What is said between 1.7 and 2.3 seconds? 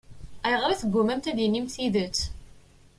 tidet?